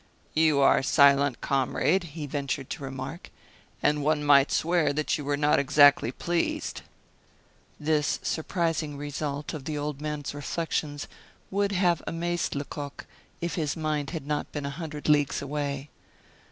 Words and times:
"You 0.33 0.59
are 0.61 0.81
silent, 0.81 1.41
comrade," 1.41 2.01
he 2.17 2.25
ventured 2.25 2.71
to 2.71 2.81
remark, 2.83 3.29
"and 3.83 4.03
one 4.03 4.23
might 4.23 4.51
swear 4.51 4.93
that 4.93 5.15
you 5.19 5.23
were 5.23 5.37
not 5.37 5.59
exactly 5.59 6.11
pleased." 6.11 6.81
This 7.79 8.19
surprising 8.23 8.97
result 8.97 9.53
of 9.53 9.65
the 9.65 9.77
old 9.77 10.01
man's 10.01 10.33
reflections 10.33 11.07
would 11.51 11.73
have 11.73 12.01
amazed 12.07 12.55
Lecoq, 12.55 13.05
if 13.41 13.53
his 13.53 13.77
mind 13.77 14.09
had 14.09 14.25
not 14.25 14.51
been 14.51 14.65
a 14.65 14.71
hundred 14.71 15.07
leagues 15.07 15.39
away. 15.39 15.91